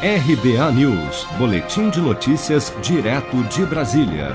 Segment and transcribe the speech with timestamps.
[0.00, 4.28] RBA News, Boletim de Notícias, direto de Brasília.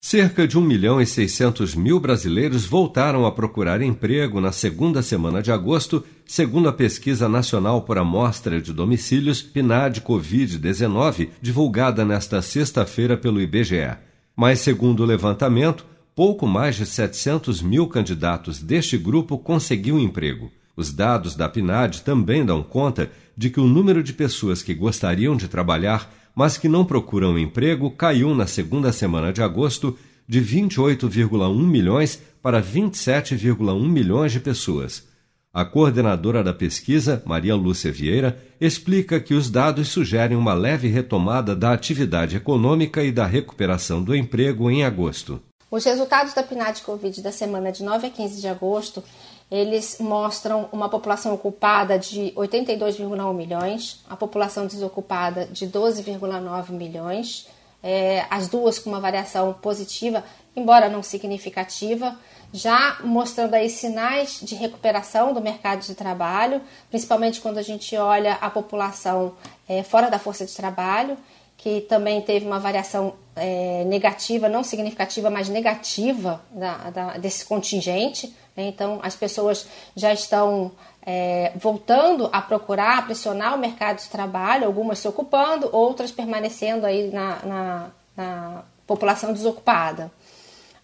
[0.00, 5.42] Cerca de 1 milhão e 600 mil brasileiros voltaram a procurar emprego na segunda semana
[5.42, 13.14] de agosto, segundo a Pesquisa Nacional por Amostra de Domicílios PNAD Covid-19, divulgada nesta sexta-feira
[13.14, 13.94] pelo IBGE.
[14.34, 15.84] Mas, segundo o levantamento,
[16.14, 20.50] pouco mais de 700 mil candidatos deste grupo conseguiu emprego.
[20.78, 25.36] Os dados da PNAD também dão conta de que o número de pessoas que gostariam
[25.36, 31.52] de trabalhar, mas que não procuram emprego, caiu na segunda semana de agosto de 28,1
[31.66, 35.04] milhões para 27,1 milhões de pessoas.
[35.52, 41.56] A coordenadora da pesquisa, Maria Lúcia Vieira, explica que os dados sugerem uma leve retomada
[41.56, 45.42] da atividade econômica e da recuperação do emprego em agosto.
[45.70, 49.02] Os resultados da PNAD Covid da semana de 9 a 15 de agosto,
[49.50, 57.48] eles mostram uma população ocupada de 82,1 milhões, a população desocupada de 12,9 milhões,
[57.82, 60.22] é, as duas com uma variação positiva,
[60.54, 62.16] embora não significativa,
[62.52, 68.34] já mostrando aí sinais de recuperação do mercado de trabalho, principalmente quando a gente olha
[68.34, 69.34] a população
[69.68, 71.16] é, fora da força de trabalho
[71.58, 78.34] que também teve uma variação é, negativa, não significativa, mas negativa da, da, desse contingente.
[78.56, 78.68] Né?
[78.68, 80.70] Então, as pessoas já estão
[81.04, 86.86] é, voltando a procurar, a pressionar o mercado de trabalho, algumas se ocupando, outras permanecendo
[86.86, 90.12] aí na, na, na população desocupada.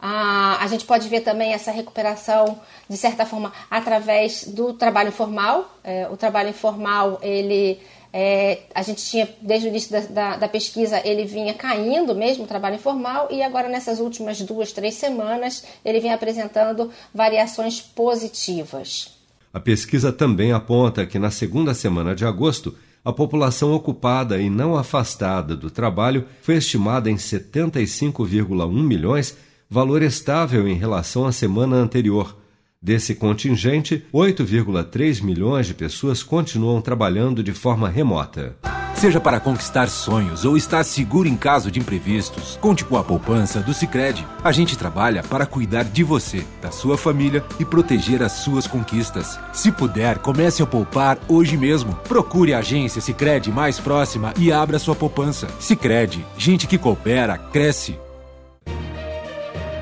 [0.00, 5.70] Ah, a gente pode ver também essa recuperação, de certa forma, através do trabalho informal.
[5.84, 7.78] É, o trabalho informal, ele
[8.12, 12.44] é, a gente tinha, desde o início da, da, da, pesquisa, ele vinha caindo mesmo,
[12.44, 19.16] o trabalho informal, e agora nessas últimas duas, três semanas, ele vem apresentando variações positivas.
[19.52, 24.76] A pesquisa também aponta que na segunda semana de agosto, a população ocupada e não
[24.76, 29.36] afastada do trabalho foi estimada em 75,1 milhões,
[29.68, 32.41] valor estável em relação à semana anterior
[32.82, 38.56] Desse contingente, 8,3 milhões de pessoas continuam trabalhando de forma remota.
[38.96, 43.60] Seja para conquistar sonhos ou estar seguro em caso de imprevistos, conte com a poupança
[43.60, 44.26] do Sicredi.
[44.42, 49.38] A gente trabalha para cuidar de você, da sua família e proteger as suas conquistas.
[49.52, 51.94] Se puder, comece a poupar hoje mesmo.
[52.08, 55.46] Procure a agência Sicredi mais próxima e abra sua poupança.
[55.60, 57.96] Sicredi, gente que coopera cresce.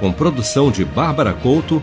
[0.01, 1.83] Com produção de Bárbara Couto